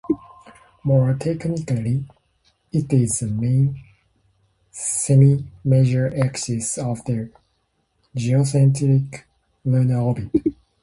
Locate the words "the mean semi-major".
3.19-6.11